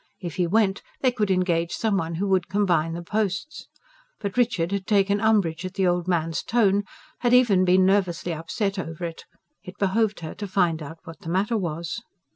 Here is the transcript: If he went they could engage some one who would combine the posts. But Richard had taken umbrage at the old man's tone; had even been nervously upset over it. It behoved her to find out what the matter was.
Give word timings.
If 0.19 0.37
he 0.37 0.47
went 0.47 0.81
they 1.01 1.11
could 1.11 1.29
engage 1.29 1.73
some 1.73 1.95
one 1.95 2.15
who 2.15 2.25
would 2.29 2.47
combine 2.47 2.93
the 2.93 3.03
posts. 3.03 3.67
But 4.19 4.35
Richard 4.35 4.71
had 4.71 4.87
taken 4.87 5.21
umbrage 5.21 5.63
at 5.63 5.75
the 5.75 5.85
old 5.85 6.07
man's 6.07 6.41
tone; 6.41 6.85
had 7.19 7.35
even 7.35 7.65
been 7.65 7.85
nervously 7.85 8.33
upset 8.33 8.79
over 8.79 9.05
it. 9.05 9.25
It 9.61 9.77
behoved 9.77 10.21
her 10.21 10.33
to 10.33 10.47
find 10.47 10.81
out 10.81 10.97
what 11.03 11.19
the 11.19 11.29
matter 11.29 11.55
was. 11.55 12.01